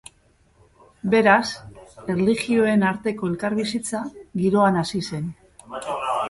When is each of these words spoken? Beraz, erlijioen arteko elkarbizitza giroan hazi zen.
Beraz, 1.13 1.41
erlijioen 2.13 2.87
arteko 2.93 3.29
elkarbizitza 3.33 4.03
giroan 4.43 4.81
hazi 4.83 5.05
zen. 5.13 5.31